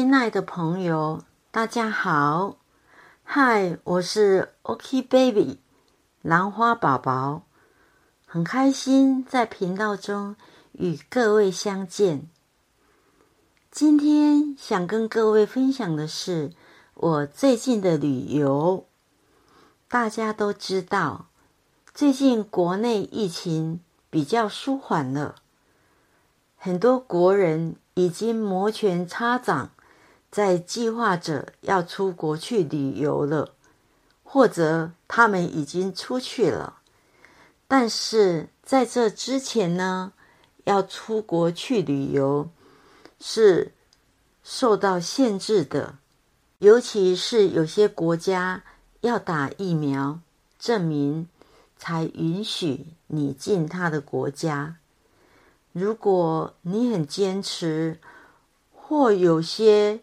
[0.00, 2.56] 亲爱的朋友，大家好！
[3.22, 5.58] 嗨，我是 OK Baby
[6.22, 7.42] 兰花宝宝，
[8.24, 10.36] 很开心在频道中
[10.72, 12.30] 与各位相见。
[13.70, 16.52] 今天想跟各位分享的是
[16.94, 18.86] 我最近的旅游。
[19.86, 21.26] 大家都知道，
[21.92, 25.34] 最近国内疫情比较舒缓了，
[26.56, 27.76] 很多国人。
[27.94, 29.72] 已经摩拳擦掌，
[30.30, 33.54] 在计划着要出国去旅游了，
[34.22, 36.78] 或者他们已经出去了。
[37.66, 40.12] 但是在这之前呢，
[40.64, 42.48] 要出国去旅游
[43.18, 43.72] 是
[44.42, 45.98] 受到限制的，
[46.58, 48.62] 尤其是有些国家
[49.00, 50.20] 要打疫苗
[50.58, 51.28] 证明，
[51.76, 54.76] 才允许你进他的国家。
[55.72, 57.98] 如果你很坚持，
[58.72, 60.00] 或有些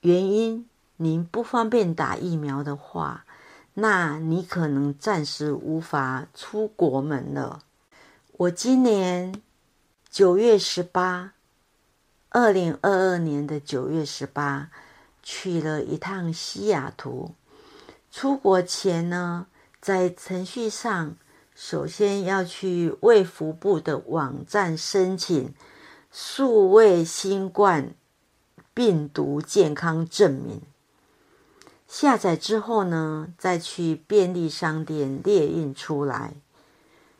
[0.00, 3.24] 原因您不方便打疫苗的话，
[3.74, 7.60] 那你可能暂时无法出国门了。
[8.32, 9.34] 我今年
[10.10, 11.32] 九月十八，
[12.28, 14.70] 二零二二年的九月十八，
[15.22, 17.32] 去了一趟西雅图。
[18.10, 19.46] 出国前呢，
[19.80, 21.16] 在程序上。
[21.58, 25.54] 首先要去卫福部的网站申请
[26.12, 27.94] 数位新冠
[28.76, 30.60] 病毒健康证明，
[31.88, 36.34] 下载之后呢，再去便利商店列印出来。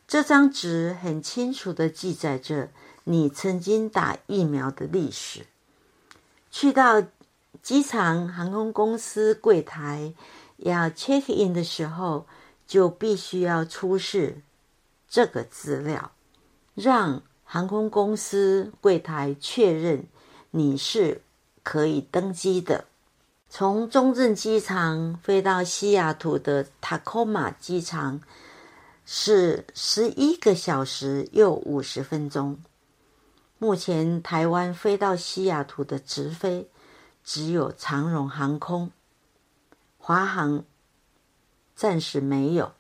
[0.07, 2.69] 这张纸很清楚的记载着
[3.05, 5.47] 你曾经打疫苗的历史。
[6.51, 7.03] 去到
[7.63, 10.13] 机场航空公司柜台
[10.59, 12.27] 要 check in 的时候。
[12.69, 14.43] 就必须要出示
[15.09, 16.11] 这个资料，
[16.75, 20.05] 让航空公司柜台确认
[20.51, 21.23] 你是
[21.67, 22.85] 可以登机的。
[23.51, 28.21] 从中正机场飞到西雅图的塔科马机场
[29.05, 32.63] 是十一个小时又五十分钟。
[33.59, 36.71] 目前台湾飞到西雅图的直飞
[37.25, 38.93] 只有长荣航空、
[39.99, 40.65] 华航。
[41.75, 42.73] 暂时没有。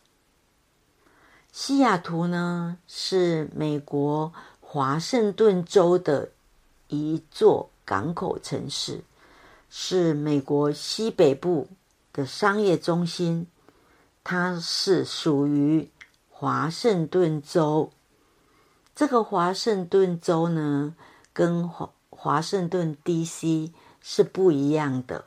[1.50, 6.30] 西雅图呢，是美国华盛顿州的
[6.86, 9.02] 一座港口城市，
[9.70, 11.68] 是美国西北部
[12.12, 13.46] 的商业中心。
[14.22, 15.88] 它是属于
[16.28, 17.92] 华盛顿州。
[18.94, 20.96] 这个华盛顿州呢，
[21.32, 23.72] 跟华华盛顿 D.C.
[24.00, 25.26] 是不一样的。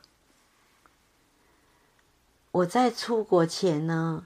[2.51, 4.25] 我在出国前呢，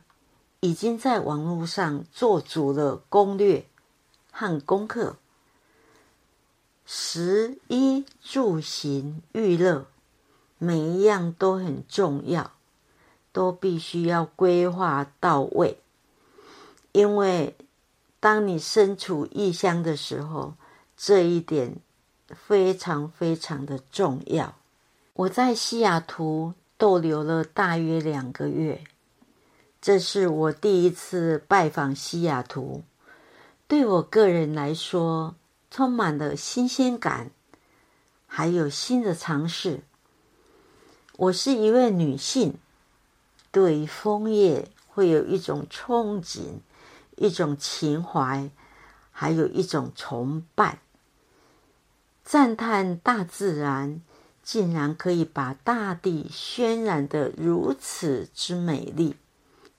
[0.61, 3.67] 已经在网络上做足了攻略
[4.31, 5.17] 和功课。
[7.15, 9.85] 食衣住行娱乐，
[10.57, 12.53] 每一样都很重要，
[13.31, 15.77] 都必须要规划到位。
[16.91, 17.55] 因为
[18.19, 20.55] 当你身处异乡的时候，
[20.97, 21.75] 这一点
[22.29, 24.55] 非常非常的重要。
[25.13, 26.55] 我在西雅图。
[26.75, 28.83] 逗留了大约两个月，
[29.79, 32.83] 这是我第一次拜访西雅图，
[33.69, 35.35] 对我个人来说
[35.75, 37.31] 充满了新鲜感，
[38.27, 39.81] 还有新的尝试。
[41.17, 42.59] 我是一位女性，
[43.51, 46.59] 对枫叶会有一种憧憬，
[47.15, 48.51] 一种情怀，
[49.11, 50.77] 还有一种崇拜，
[52.23, 53.99] 赞叹大自然。
[54.43, 59.15] 竟然可以把大地渲染的如此之美丽，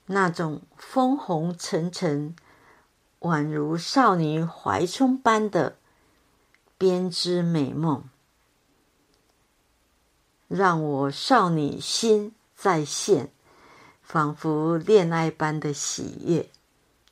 [0.07, 2.35] 那种枫红沉沉，
[3.19, 5.77] 宛如少女怀春般的
[6.77, 8.03] 编织美梦，
[10.47, 13.31] 让我少女心再现，
[14.01, 16.49] 仿佛恋爱般的喜悦，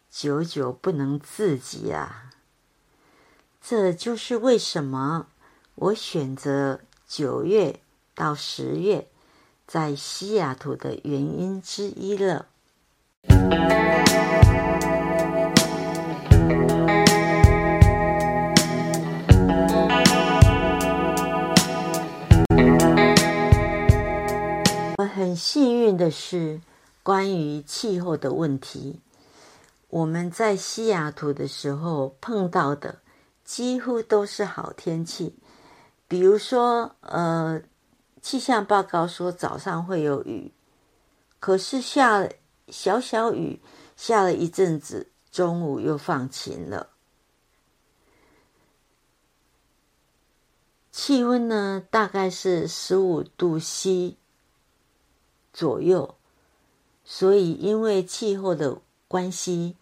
[0.10, 2.31] 久久不能自己啊！
[3.62, 5.27] 这就是为什么
[5.75, 6.81] 我选择。
[7.06, 7.80] 九月
[8.15, 9.07] 到十月，
[9.68, 12.48] 在西雅图的原因之一了。
[25.83, 26.62] 运的是，
[27.03, 29.01] 关于气候的问题，
[29.89, 33.00] 我们在西雅图的时候碰到的
[33.44, 35.35] 几乎都是好天气。
[36.07, 37.62] 比如说，呃，
[38.21, 40.51] 气象报告说早上会有雨，
[41.39, 42.29] 可是下
[42.69, 43.59] 小小雨，
[43.97, 46.89] 下了一阵子，中午又放晴了。
[50.91, 54.15] 气温呢大概是十五度 C
[55.53, 56.15] 左右，
[57.05, 59.77] 所以因为气候的关系，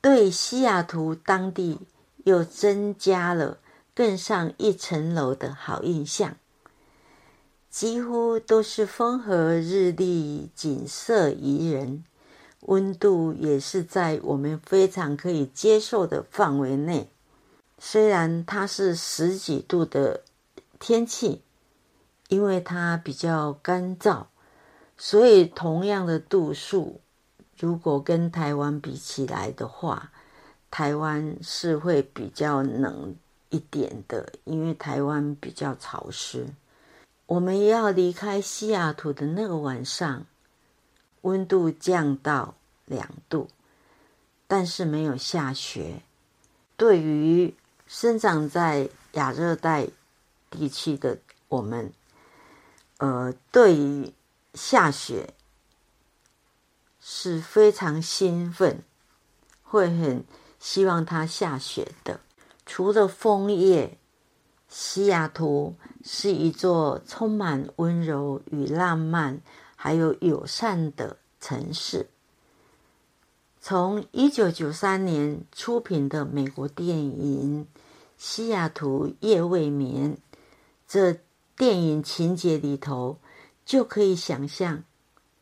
[0.00, 1.78] 对西雅图当地
[2.24, 3.58] 又增加了
[3.94, 6.36] 更上一层楼的好印象。
[7.70, 12.04] 几乎都是风和日丽，景色宜人，
[12.60, 17.08] 温度也是在我们非常可以接受的范围内。
[17.78, 20.22] 虽然它是十几度的
[20.78, 21.42] 天气，
[22.28, 24.24] 因为它比较干燥，
[24.98, 27.00] 所以同样的度数，
[27.58, 30.10] 如果跟台湾比起来的话，
[30.70, 33.14] 台湾是会比较冷
[33.50, 36.46] 一点的，因为台湾比较潮湿。
[37.26, 40.24] 我们要离开西雅图的那个晚上，
[41.22, 42.54] 温度降到
[42.84, 43.48] 两度，
[44.46, 46.02] 但是没有下雪。
[46.76, 47.54] 对于
[47.86, 49.88] 生长在亚热带
[50.50, 51.92] 地区的我们，
[52.98, 54.12] 呃，对于
[54.56, 55.34] 下雪
[56.98, 58.82] 是非常兴奋，
[59.62, 60.24] 会很
[60.58, 62.18] 希望它下雪的。
[62.66, 63.98] 除了枫叶。
[64.68, 69.40] 西雅图是一座充满温柔与浪漫，
[69.76, 72.08] 还有友善的城市。
[73.60, 77.64] 从一九九三年出品的美国电影
[78.18, 80.16] 《西雅图夜未眠》，
[80.88, 81.20] 这
[81.56, 83.18] 电影情节里头
[83.66, 84.84] 就可以想象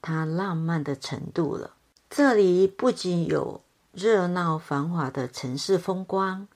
[0.02, 1.74] 它浪漫的程度了。
[2.10, 3.60] 这里不仅有
[3.92, 6.48] 热闹繁华的城市风光，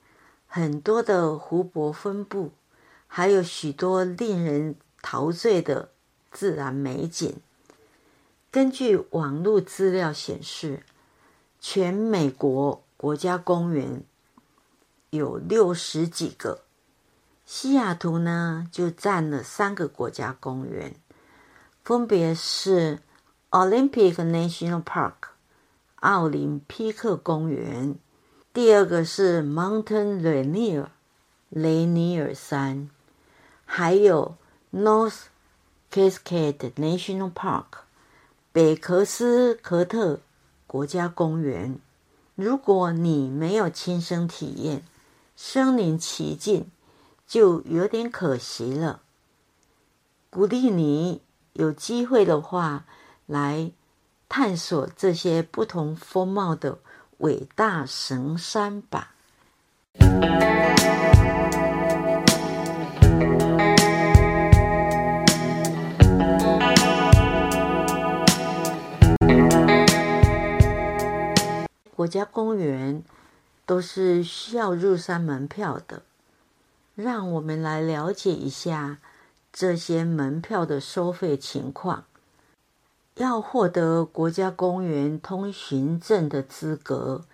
[0.48, 2.50] 很多的湖泊分布。
[3.10, 5.88] 还有许多令人陶醉的
[6.30, 7.40] 自然美景。
[8.50, 10.82] 根据网络资料显示，
[11.58, 14.02] 全美国国家公园
[15.08, 16.60] 有六十几个，
[17.46, 20.94] 西雅图呢就占了三个国家公园，
[21.88, 22.98] 分别是
[23.50, 25.30] Olympic National Park（
[26.00, 27.96] 奥林匹克公园），
[28.52, 30.88] 第二个是 Mountain Rainier（
[31.48, 32.90] 雷尼尔山）。
[33.64, 34.36] 还有
[34.70, 35.28] North
[35.90, 37.64] Cascade National Park
[38.52, 40.20] 北克斯科特
[40.66, 41.80] 国家公园。
[42.34, 44.82] 如果你没有亲身体验
[45.34, 46.70] 身临其境，
[47.26, 49.00] 就有点可惜了。
[50.28, 52.84] 鼓励你有机会的话，
[53.26, 53.70] 来
[54.28, 56.78] 探索这些不同风貌的
[57.18, 59.14] 伟大神山吧。
[71.94, 73.02] 国家公园
[73.66, 76.02] 都是需要入山门票的，
[76.94, 78.98] 让我们来了解一下
[79.52, 82.04] 这些门票的收费情况。
[83.14, 87.24] 要获得国家公园通行证的资格，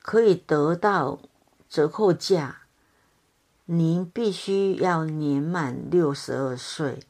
[0.00, 1.18] 可以得到
[1.68, 2.62] 折扣价。
[3.66, 7.04] 您必须要年满六十二岁，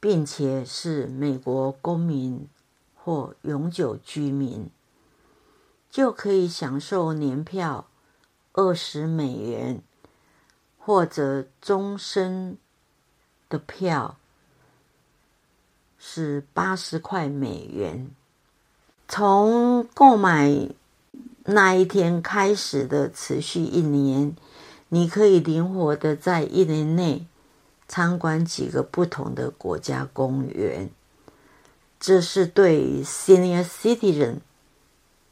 [0.00, 2.48] 并且是美国公民。
[3.06, 4.70] 或永久居民
[5.90, 7.86] 就可以享受年票
[8.52, 9.82] 二十美元，
[10.86, 12.58] 或者终身
[13.48, 14.18] 的票
[15.98, 18.10] 是八十块美元。
[19.08, 20.68] 从购买
[21.44, 24.36] 那一天开始的持续一年，
[24.90, 27.24] 你可以灵活的在一年内
[27.88, 30.90] 参观几个不同的国家公园。
[31.98, 34.40] 这是对 senior citizen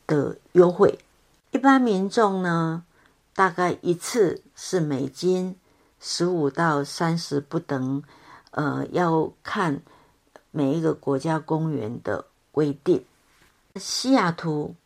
[0.06, 0.98] 的优惠。
[1.50, 2.84] 一般民众呢，
[3.34, 5.56] 大概一次是美金
[5.98, 8.04] 十五到三十不等。
[8.52, 9.82] 呃，要看
[10.52, 13.04] 每一个国家公园的规定。
[13.74, 14.76] 西雅图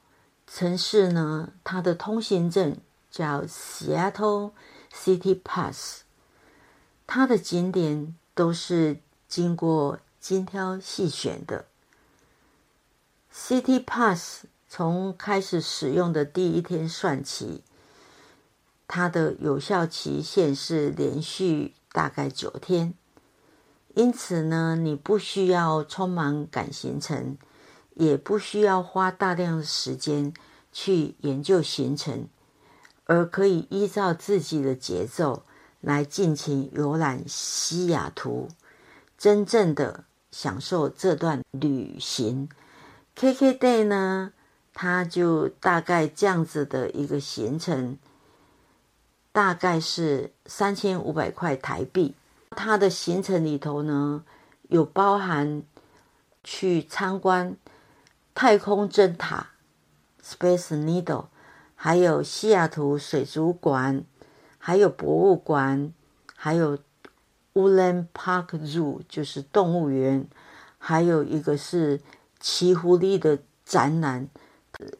[0.46, 2.78] 城市呢，它的通行证
[3.10, 4.52] 叫 Seattle
[4.90, 6.04] City Pass，
[7.06, 11.66] 它的景点都是经过精挑细选的。
[13.30, 17.62] City Pass 从开始使用的第一天算起，
[18.88, 22.94] 它的有效期限是连续大概九天。
[23.94, 27.38] 因此呢，你不需要匆忙赶行程，
[27.94, 30.34] 也不需要花大量的时间
[30.70, 32.28] 去研究行程，
[33.04, 35.44] 而可以依照自己的节奏
[35.80, 38.48] 来尽情游览西雅图，
[39.16, 42.50] 真正的享受这段旅行。
[43.14, 44.34] K K Day 呢，
[44.74, 47.96] 它就大概这样子的一个行程，
[49.36, 52.14] 大概是三千五百块台币。
[52.52, 54.24] 它的行程里头呢，
[54.70, 55.62] 有包含
[56.42, 57.54] 去参观
[58.34, 59.48] 太空针塔
[60.24, 61.26] （Space Needle），
[61.74, 64.04] 还有西雅图水族馆，
[64.56, 65.92] 还有博物馆，
[66.34, 66.78] 还有
[67.52, 70.26] Woodland Park Zoo，就是动物园，
[70.78, 72.00] 还有一个是
[72.40, 74.30] 奇狐狸的展览。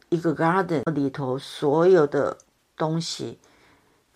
[0.09, 2.37] 一个 garden 里头所有的
[2.75, 3.39] 东西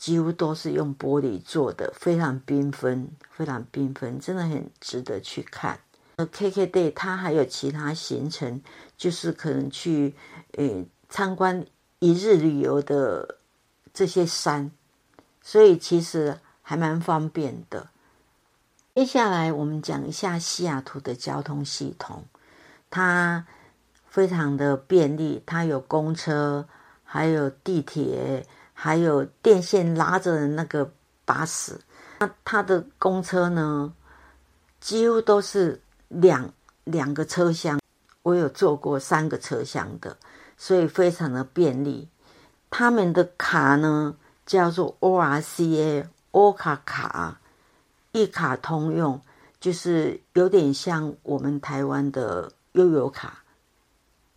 [0.02, 5.80] 几乎都是用玻璃做的，非常缤纷，非常缤纷，真的很值得去看。
[6.18, 8.64] KKday 它还有其他行程，
[8.98, 10.16] 就是可能去
[10.54, 11.64] 呃参观
[12.00, 13.38] 一日旅游的
[13.94, 14.72] 这些山，
[15.44, 17.92] 所以其实还蛮方便的。
[18.96, 22.26] 接下来我们讲一下西雅图的交通系统，
[22.90, 23.46] 它。
[24.12, 26.68] 非常的便利，它有公车，
[27.06, 28.46] 还有地铁，
[28.84, 30.92] 还有电线拉着的那个
[31.24, 31.80] 巴士。
[32.18, 33.94] 那它的公车呢，
[34.80, 36.52] 几乎都是两
[36.86, 37.80] 两个车厢，
[38.24, 40.18] 我有坐过三个车厢的，
[40.58, 42.10] 所以非常的便利。
[42.72, 44.16] 他们的卡呢
[44.48, 47.40] 叫做 ORCA 欧卡卡，
[48.14, 49.22] 一卡通用，
[49.60, 53.44] 就是有点像我们台湾的悠游卡。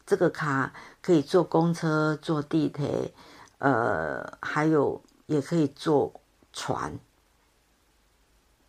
[0.05, 3.15] 这个卡可以坐公车、坐地铁，
[3.65, 6.21] 呃，还有也可以坐
[6.53, 6.99] 船。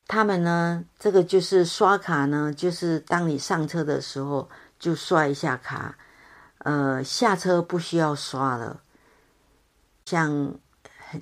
[0.07, 4.49] 他们呢，这个就是刷卡呢，就是当你上车的时候
[4.79, 5.97] 就刷一下卡，
[6.59, 8.79] 呃，下车不需要刷了。
[10.05, 10.55] 像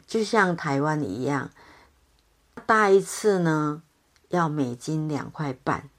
[0.05, 1.49] 就像台湾一样，
[2.67, 3.81] 搭一次呢
[4.27, 5.89] 要美金两块半，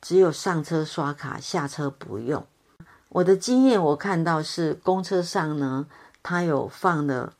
[0.00, 2.44] 只有上车刷卡，下车不用。
[3.10, 5.86] 我的经验，我看到是公车上呢，
[6.22, 7.34] 他有放了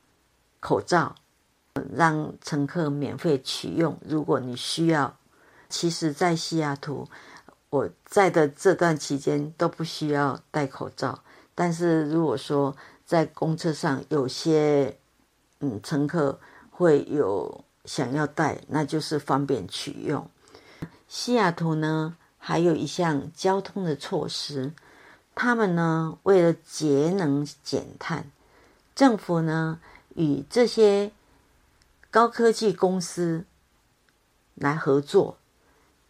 [0.58, 1.14] 口罩，
[1.94, 3.98] 让乘客免费取用。
[4.06, 5.16] 如果你需要，
[5.68, 7.08] 其实，在西雅图，
[7.70, 11.20] 我在的这段期间都不需要戴口罩。
[11.54, 14.96] 但是如果说在公车上有些
[15.60, 20.28] 嗯乘客会有想要戴，那就是方便取用。
[21.06, 24.72] 西雅图呢，还有一项交通的措施。
[25.34, 28.30] 他们呢，为了节能减碳，
[28.94, 29.80] 政府呢
[30.14, 31.12] 与这些
[32.10, 33.44] 高科技公司
[34.54, 35.38] 来合作，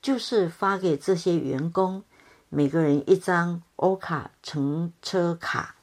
[0.03, 2.03] 就是发给这些员工
[2.49, 5.77] 每个人一张欧卡乘车卡。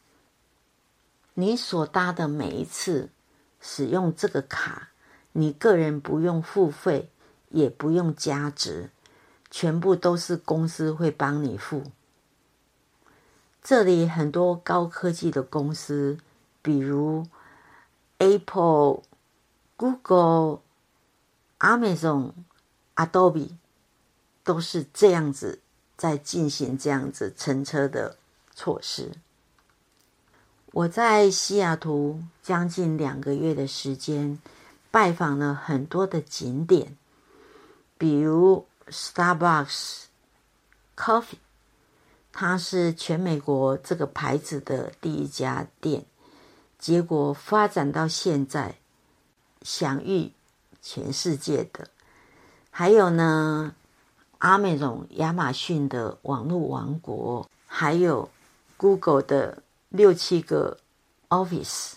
[1.35, 3.09] 你所搭的每一次
[3.61, 4.89] 使用这个卡，
[5.33, 7.11] 你个人不用付费，
[7.49, 8.89] 也不用加值，
[9.51, 11.83] 全部都是公司会帮你付。
[13.61, 16.17] 这里很多高科技的公司，
[16.61, 17.25] 比如
[18.17, 19.03] Apple、
[19.75, 20.61] Google、
[21.59, 22.31] Amazon、
[22.95, 23.51] Adobe，
[24.43, 25.61] 都是这样子
[25.95, 28.17] 在进行这样子乘车的
[28.53, 29.11] 措施。
[30.73, 34.39] 我在西雅图将近两个月的时间，
[34.91, 36.97] 拜访了很多的景点，
[37.97, 40.03] 比如 Starbucks、
[40.95, 41.37] Coffee。
[42.39, 46.05] 它是全美国这个牌子的第一家店，
[46.88, 48.75] 结果发展到现在，
[49.62, 50.32] 享誉
[50.82, 51.89] 全世界的。
[52.72, 53.75] 还有呢，
[54.38, 58.29] 阿美总亚马逊的网络王国，还有
[58.77, 60.77] Google 的六七个
[61.27, 61.96] Office。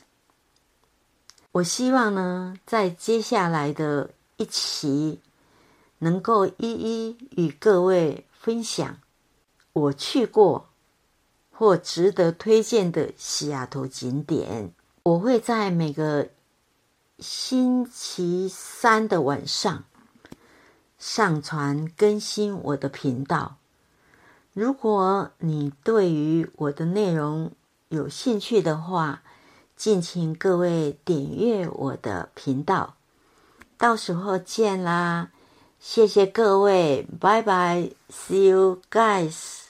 [1.52, 5.20] 我希望呢，在接下来的一期，
[5.98, 8.98] 能够一一与各位分享。
[9.72, 10.66] 我去过
[11.52, 16.28] 或值得推荐的西雅图景点，我会在每个
[17.18, 19.84] 星期三的晚上
[20.98, 23.56] 上传更新我的频道。
[24.52, 27.52] 如果你对于我的内容
[27.88, 29.22] 有兴趣的话，
[29.76, 32.96] 敬请各位点阅我的频道。
[33.78, 35.30] 到时候见啦！
[35.78, 39.69] 谢谢各位，拜拜，See you guys。